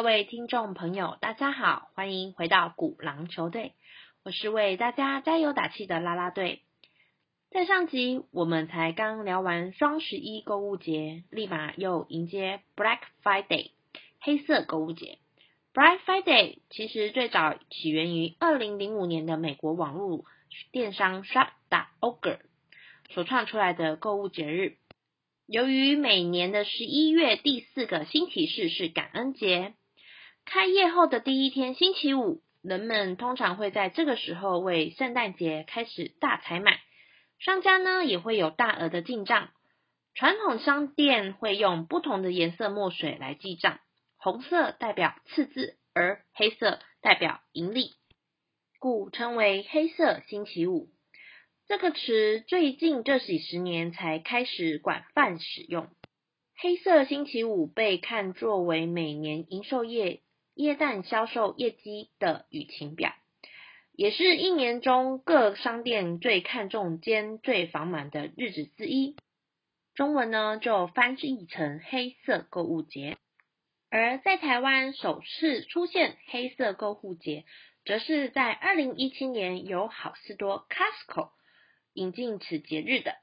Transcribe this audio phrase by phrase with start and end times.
[0.00, 3.74] 各位听众朋友，大家好，欢迎回到鼓狼球队，
[4.24, 6.62] 我是为大家加油打气的啦啦队。
[7.50, 13.72] 在上集我们才刚聊完双十一购物节，立马又迎接 Black Friday
[14.22, 15.18] 黑色购物节。
[15.74, 20.24] Black Friday 其实最早起源于二零零五年的美国网络
[20.72, 22.38] 电商 Shop.org
[23.10, 24.78] 所创出来的购物节日。
[25.46, 29.74] 由于每年的十一月第四个星期四是感恩节，
[30.52, 36.80] 开业后的第一天星期五，人们通常会在这个时候为圣诞节开始大采买。
[37.38, 39.50] 商家呢也会有大额的进账，
[40.12, 43.78] 传统商店会用不同的颜色墨水来记账，
[44.16, 47.92] 红色代表赤字，而黑色代表盈利，
[48.80, 50.88] 故称为黑色星期五。
[51.68, 55.86] 这个词最近这几十年才开始广泛使用。
[56.56, 60.22] 黑色星期五被看作为每年零售业
[60.60, 63.14] 耶诞销售业绩的雨晴表。
[63.92, 69.16] 也是一年中各商店最看重兼最繁忙的日子之一。
[69.94, 73.16] 中文呢就翻译成黑色购物节。
[73.90, 77.44] 而在台湾首次出现黑色购物节，
[77.86, 81.30] 则是在二零一七年由好事多 Costco
[81.94, 83.16] 引进此节日的，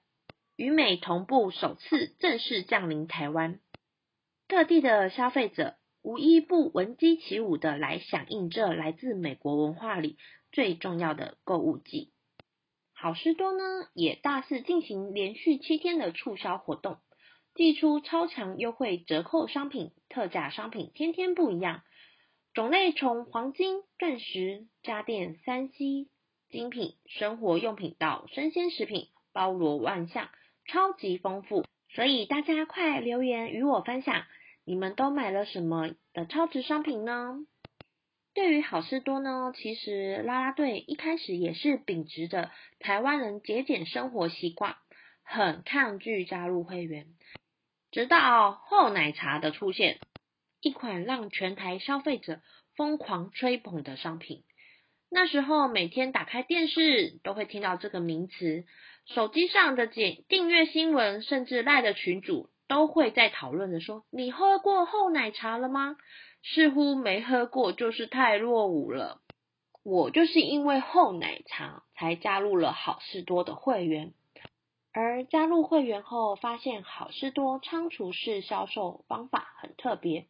[0.55, 3.59] 与美同步首次正式降临台湾。
[4.47, 5.75] 各地的消费者
[6.07, 10.15] 无一不闻鸡起舞的来响应这来自美国文化里。
[10.53, 12.13] 最重要的购物季，
[12.93, 16.99] 好事多呢也大肆进行连续七天的促销活动，
[17.55, 21.81] 寄出超强优惠折扣商品，特价商品天天不一样，
[22.53, 26.07] 种类从黄金、钻石、家电、三 C
[26.49, 30.29] 精品、生活用品到生鲜食品，包罗万象，
[30.67, 31.65] 超级丰富。
[31.89, 34.23] 所以大家快留言与我分享，
[34.67, 37.37] 你们都买了什么的超值商品呢？
[38.33, 44.75] 对于好事多呢，其实啦啦队一开始也是秉持着台湾人节俭生活习惯，
[45.23, 47.07] 很抗拒加入会员。
[47.91, 49.99] 直到厚奶茶的出现，
[50.59, 52.41] 一款让全台消费者
[52.75, 54.43] 疯狂吹捧的商品。
[55.09, 58.65] 那时候每天打开电视都会听到这个名词，
[59.05, 65.95] 手机上的简订阅新闻，甚至赖的群主都会在讨论的说：“你喝过厚奶茶了吗？”
[66.43, 69.21] 似乎没喝过就是太落伍了。
[69.83, 74.13] 我就是因为厚奶茶才加入了好事多的会员，
[74.91, 80.27] 而加入会员后发现好事多仓储式销售方法很特别，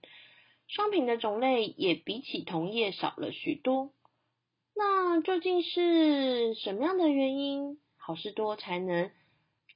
[0.67, 3.91] 商品的种类也比起同业少了许多。
[4.75, 9.09] 那究竟是什么样的原因，好事多才能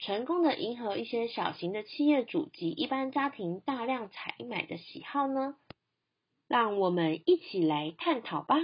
[0.02, 5.56] 成功的迎合一些小型的企业主及一般家庭大量采买的喜好呢？
[6.48, 8.56] 让我们一起来探讨吧。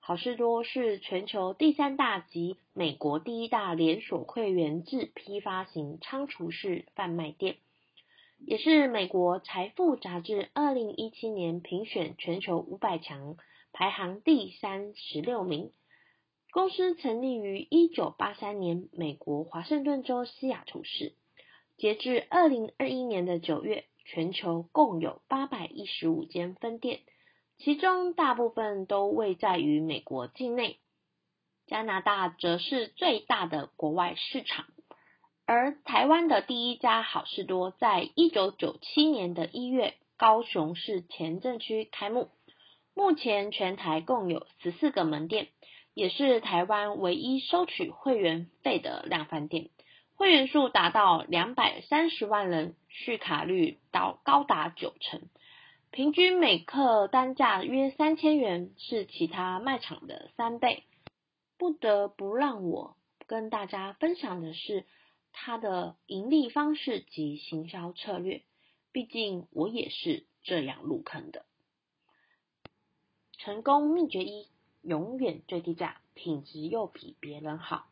[0.00, 7.56] 好事多是全球第三大及美国第一大连锁会员制批发型仓储式贩卖店，
[8.44, 13.38] 也是美国财富杂志二零一七年评选全球五百强
[13.72, 15.72] 排行第三十六名。
[16.52, 21.14] 公司成立于一九八三年，美国华盛顿州西雅图市。
[21.76, 23.84] 截至二零二一年的九月。
[24.06, 27.00] 全球共有八百一十五间分店，
[27.58, 30.78] 其中大部分都位在于美国境内，
[31.68, 34.64] 加拿大则是最大的国外市场。
[35.46, 42.30] 而台湾的第一家好事多，在一九九七年的一月，高雄市前镇区开幕，
[42.94, 45.50] 目前全台共有十四个门店，
[45.94, 49.70] 也是台湾唯一收取会员费的量贩店。
[50.14, 55.22] 会员数达到两百三十万人，续卡率到高达九成，
[55.90, 60.84] 平均每克单价约三千元，是其他卖场的三倍。
[61.56, 64.84] 不得不让我跟大家分享的是
[65.32, 68.42] 它的盈利方式及行销策略，
[68.92, 71.46] 毕竟我也是这样入坑的。
[73.38, 74.48] 成功秘诀一：
[74.82, 77.86] 永远最低价，品质又比别人好。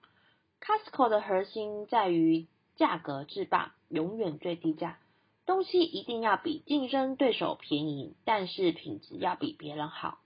[0.61, 2.47] Costco 的核心在于
[2.77, 4.99] 价格制霸，永远最低价。
[5.47, 10.19] 东西一定要比竞争对手便宜，但是品质要比别人好。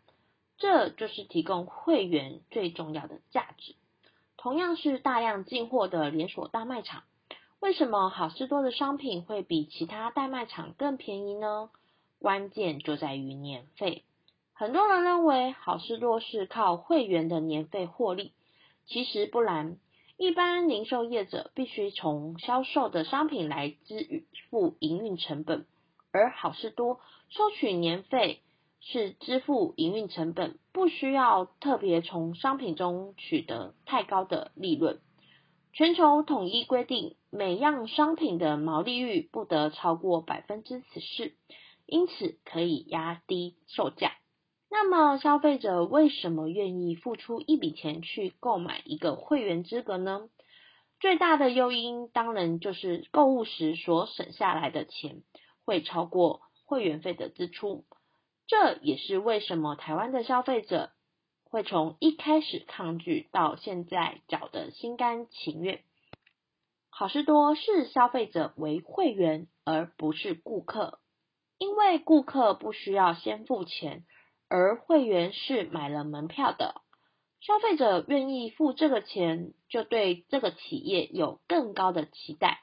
[0.58, 3.74] 这就是提供会员最重要的价值。
[4.36, 7.04] 同样是大量进货的连锁大卖场，
[7.60, 11.70] 为什么好事多的商品会比其他大卖场更便宜呢？
[12.18, 14.04] 关键就在于年费。
[14.54, 18.32] 很多人认为好事多是靠会员的年费获利，
[18.86, 19.78] 其实不然。
[20.18, 25.66] 一般零售业者必须从销售的商品来支付营运成本，
[26.12, 28.40] 而好事多收取年费
[28.78, 35.00] 是支付营运成本，不需要特别从商品中取得太高的利润。
[35.72, 41.32] 全球统一规定，每样商品的毛利率不得超过百分之十四，
[41.86, 44.12] 因此可以压低售价。
[44.74, 50.30] 那么，消费者为什么愿意付出一笔钱去购买一个会员资格呢？
[50.98, 55.24] 最大的诱因当然就是购物时所省下来的钱
[55.66, 57.84] 会超过会员费的支出。
[58.46, 60.90] 这也是为什么台湾的消费者。
[61.44, 65.82] 会从一开始抗拒到现在缴得心甘情愿。
[66.88, 70.98] 好事多视消费者为会员而不是顾客，
[71.58, 74.06] 因为顾客不需要先付钱，
[74.52, 76.82] 而会员是买了门票的。
[77.40, 82.60] 消费者愿意付这个钱，就对这个企业有更高的期待。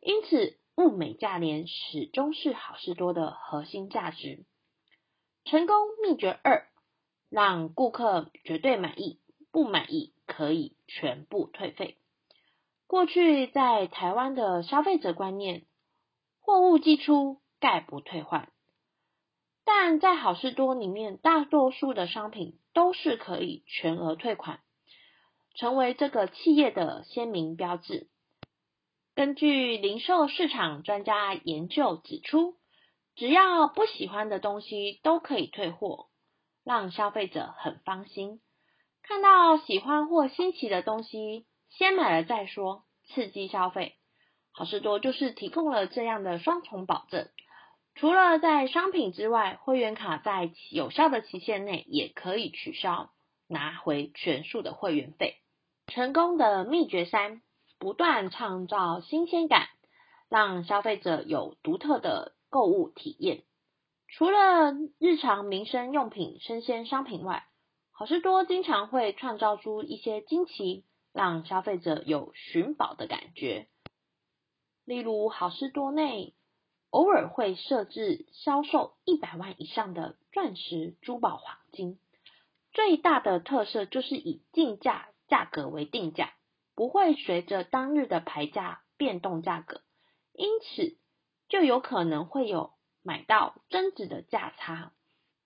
[0.00, 4.44] 因此，物美价廉始终是好事多的核心价值。
[5.44, 6.68] 成功秘诀二。
[7.30, 9.18] 让顾客绝对满意，
[9.50, 11.96] 不满意可以全部退费。
[12.86, 15.64] 过去在台湾的消费者观念，
[16.40, 18.51] 货物寄出概不退换，
[19.64, 24.60] 但在好事多里面，大多数的商品都是可以全额退款，
[25.54, 28.08] 成为这个企业的鲜明标志。
[29.14, 32.56] 根据零售市场专家研究指出，
[33.14, 36.08] 只要不喜欢的东西都可以退货。
[36.64, 38.40] 让消费者很放心，
[39.02, 43.96] 看到喜欢或新奇的东西，先买了再说，刺激消费。
[44.52, 47.28] 好事多就是提供了这样的双重保证。
[47.94, 53.10] 除了在商品之外，会员卡在有效的期限内也可以取消，
[53.46, 55.36] 拿回全数的会员费。
[55.86, 57.42] 成功的秘诀三：
[57.78, 59.68] 不断创造新鲜感，
[60.28, 63.42] 让消费者有独特的购物体验。
[64.08, 67.44] 除了日常民生用品、生鲜商品外，
[67.92, 73.68] 好事多经常会创造出一些惊奇，让消费者有寻宝的感觉。
[74.84, 76.34] 例如，好事多内
[76.92, 81.98] 偶尔会设置销售一百万以上的钻石、珠宝、黄金，
[82.72, 86.32] 最大的特色就是以进价价格为定价，
[86.76, 89.80] 不会随着当日的牌价变动价格，
[90.32, 90.96] 因此
[91.48, 92.72] 就有可能会有。
[93.04, 94.92] 买到增值的价差，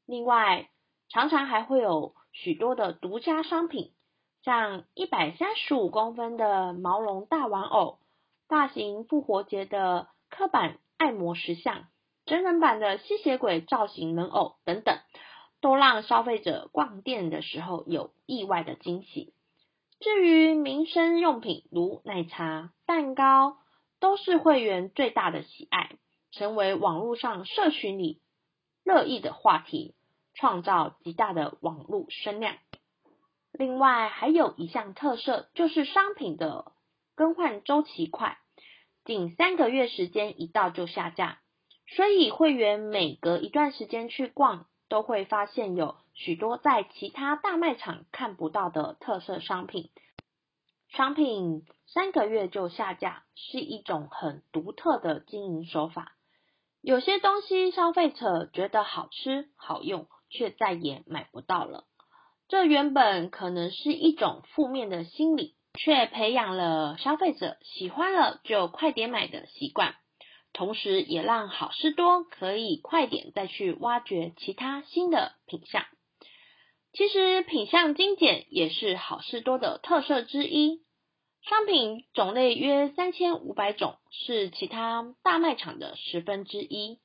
[0.05, 0.69] 另外
[1.09, 3.95] 常常还会有许多的独家商品，
[4.43, 7.99] 像一百三十五公分的毛绒大玩偶、
[8.47, 11.87] 大型复活节的刻板爱魔石像、
[12.25, 14.99] 真人版的吸血鬼造型人偶等等，
[15.61, 19.35] 都让消费者逛店的时候有意外的惊喜。
[20.01, 23.59] 至于民生用品如奶茶、蛋糕，
[23.99, 25.97] 都是会员最大的喜爱。
[26.33, 28.21] 成为网络上社群里
[28.85, 29.95] 热议的话题，
[30.35, 32.57] 创造极大的网络声量。
[33.53, 36.73] 另外，还有一项特色就是商品的
[37.15, 38.37] 更换周期快，
[39.07, 41.39] 仅三个月时间一到就下架，
[41.87, 49.91] 所以会员每隔一段时间去逛，都会发现有许多在其他大卖场看不到的特色商品。
[50.89, 56.13] 商品三个月就下架，是一种很独特的经营手法。
[56.81, 61.85] 有些东西消费者觉得好吃好用，却再也买不到了。
[62.49, 69.95] 这原本可能是一种负面的心理，却培养了消费者喜欢了就快点买的习惯，
[70.53, 75.85] 同时也让好事多可以快点再去挖掘其他新的品相。
[76.93, 80.81] 其实品相精简也是好事多的特色之一。
[81.43, 86.99] 商品种类约三千五百种，是其他大卖场的十分之一。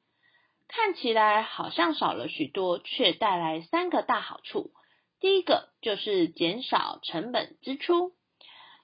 [0.68, 4.72] 看起来好像少了许多，却带来三个大好处。
[5.20, 8.13] 第一个就是减少成本支出，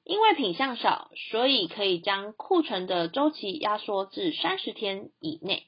[0.08, 5.68] 因为品相少，所以可以将库存的周期压缩至三十天以内，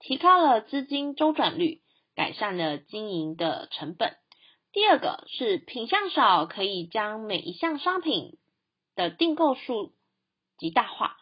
[0.00, 1.82] 提高了资金周转率，
[2.16, 4.16] 改善了经营的成本。
[4.72, 8.38] 第二个是品相少，可以将每一项商品。
[8.96, 9.90] 的订购数
[10.56, 11.16] 极大化，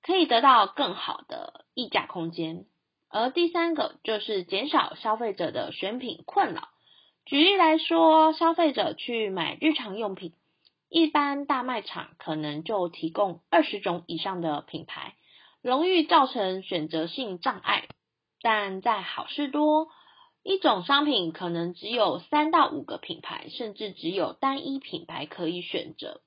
[0.00, 2.66] 可以得到更好的溢价空间。
[3.08, 6.68] 而第三个就是减少消费者的选品困扰。
[7.24, 10.34] 举例来说，消费者去买日常用品，
[10.94, 15.16] 一般大卖场可能就提供二十种以上的品牌，
[15.60, 17.88] 容易造成选择性障碍。
[18.40, 19.88] 但在好事多，
[20.44, 26.20] 一种商品可能只有三到五个品牌，甚至只有单一品牌可以选择。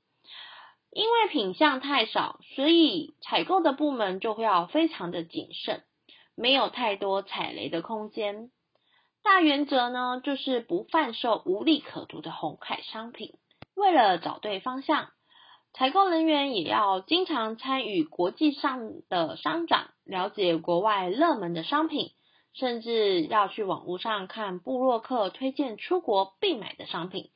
[0.92, 5.84] 因为品相太少，所以采购的部门就会要非常的谨慎，
[6.36, 8.52] 没有太多踩雷的空间。
[9.24, 13.36] 大原则呢，就是不贩售无利可图的红海商品。
[13.78, 15.10] 为了找对方向，
[15.72, 22.10] 采购人员也要经常参与国际上的商展，了解国外热门的商品，
[22.54, 27.30] 甚至要去网络上看布洛克推荐出国必买的商品。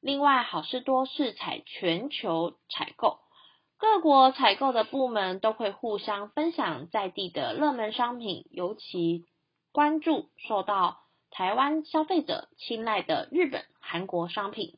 [0.00, 3.18] 另外，好事多是采全球采购，
[3.76, 9.26] 各国采购的部门都会互相分享在地的热门商品，尤其
[9.72, 11.02] 关注受到。
[11.34, 14.74] 台湾消费者青睐的日本、韩国商品，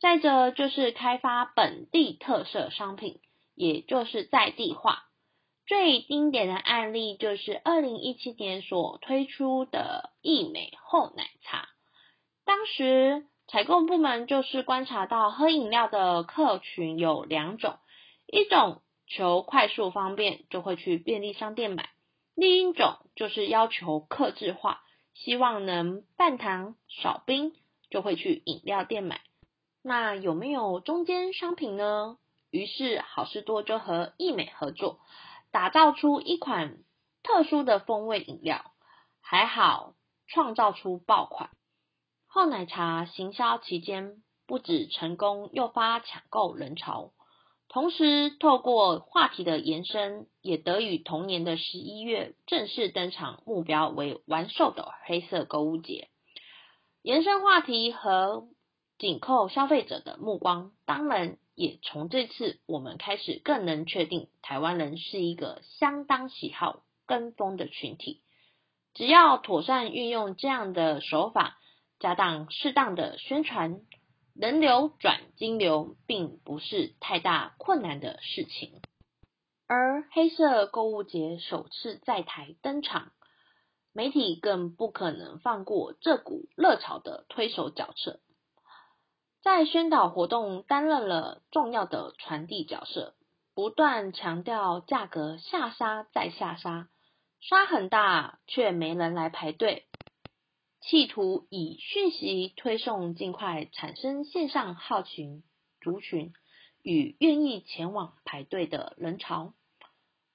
[0.00, 3.20] 再者就是开发本地特色商品，
[3.54, 5.04] 也就是在地化。
[5.66, 11.68] 最经典的案例就是二零一七年所推出的益美厚奶茶。
[12.44, 17.78] 当时采购部门就是观察到喝饮料的客群有两种，
[18.26, 21.90] 一种求快速方便就会去便利商店买，
[22.34, 24.82] 另一种就是要求克制化。
[25.12, 27.52] 希望能半糖少冰，
[27.90, 29.20] 就会去饮料店买。
[29.82, 32.18] 那有没有中间商品呢？
[32.50, 34.98] 于是好事多就和益美合作，
[35.50, 36.78] 打造出一款
[37.22, 38.72] 特殊的风味饮料，
[39.20, 39.94] 还好
[40.26, 41.50] 创造出爆款。
[42.26, 47.12] 后奶茶行销期间，不止成功诱发抢购人潮。
[47.68, 56.08] 同时，透过话题的延伸，也得以同年的十一月正式登场，目标为完售的黑色购物节。
[57.02, 58.48] 延伸话题和
[59.00, 68.20] 紧扣消费者的目光，当然也从这次我们开始更能确定，台湾人是一个相当喜好跟风的群体。
[68.92, 71.58] 只要妥善运用这样的手法，
[71.98, 73.80] 加上适当的宣传。
[74.32, 78.80] 人流转金流并不是太大困难的事情，
[79.66, 83.12] 而黑色购物节首次在台登场，
[83.92, 88.20] 媒体更不可能放过这股热潮的推手角色，
[89.42, 93.14] 在宣导活动担任了重要的传递角色，
[93.54, 96.88] 不断强调价格下杀再下杀，
[97.40, 99.86] 杀很大却没人来排队。
[100.82, 105.42] 企图以讯息推送，尽快产生线上号群
[105.80, 106.32] 族群
[106.82, 109.54] 与愿意前往排队的人潮。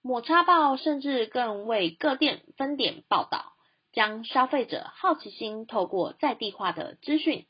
[0.02, 3.54] 抹茶报甚至更为各店分点报道，
[3.92, 7.48] 将消费者好奇心透过在地化的资讯，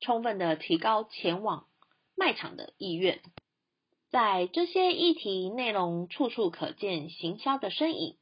[0.00, 1.66] 充分的提高前往
[2.16, 3.20] 卖场的意愿。
[4.10, 8.16] 在这些议题内容处处可见行销的身影，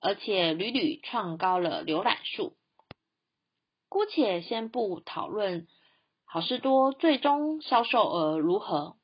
[0.00, 2.56] 而且屡屡创高了浏览数。
[3.88, 5.68] 姑且先不讨论
[6.24, 8.96] 好事多最终销售额如何，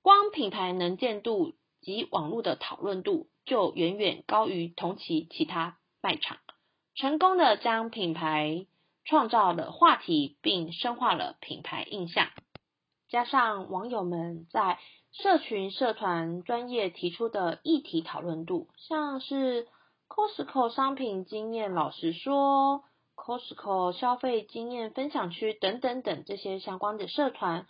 [0.00, 6.38] 光品牌能见度及网络的讨论度就远远高于同期其他卖场，
[6.94, 8.66] 成功的将品牌
[9.04, 12.28] 创造了话题，并深化了品牌印象。
[13.08, 14.78] 加上网友们在
[15.12, 19.68] 社群社团专业提出的议题讨论度，像是
[20.08, 22.84] Costco 商品经验，老实说。
[23.14, 27.66] Costco 消费经验分享区等等等这些相关的社团，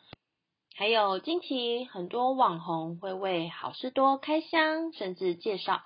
[0.75, 5.83] 还有近期很多网红会为好事多开箱，甚至介绍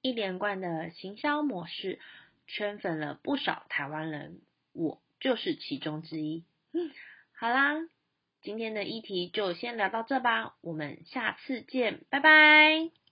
[0.00, 2.00] 一连贯的行销模式，
[2.46, 4.40] 圈粉了不少台湾人，
[4.72, 6.44] 我就是其中之一。
[6.72, 6.90] 嗯，
[7.38, 7.74] 好啦，
[8.42, 13.03] 今天的议题就先聊到这吧，我们下次见，拜拜。